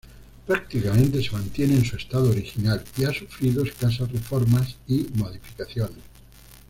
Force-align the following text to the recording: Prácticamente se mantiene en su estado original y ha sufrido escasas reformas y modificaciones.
Prácticamente 0.47 1.21
se 1.21 1.29
mantiene 1.29 1.75
en 1.75 1.85
su 1.85 1.95
estado 1.95 2.31
original 2.31 2.83
y 2.97 3.03
ha 3.05 3.13
sufrido 3.13 3.63
escasas 3.63 4.11
reformas 4.11 4.75
y 4.87 5.03
modificaciones. 5.13 5.99